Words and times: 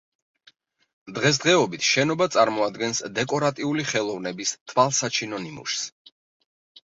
დღესდღეობით 1.17 1.83
შენობა 1.89 2.27
წარმოადგენს 2.35 3.01
დეკორატიული 3.19 3.85
ხელოვნების 3.91 4.53
თვალსაჩინო 4.71 5.43
ნიმუშს. 5.47 5.85